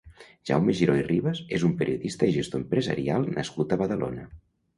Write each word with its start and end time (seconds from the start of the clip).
Jaume 0.49 0.73
Giró 0.77 0.95
i 0.99 1.03
Ribas 1.07 1.41
és 1.57 1.65
un 1.67 1.75
periodista 1.81 2.31
i 2.31 2.33
gestor 2.39 2.61
empresarial 2.63 3.29
nascut 3.37 3.79
a 3.79 3.81
Badalona. 3.85 4.27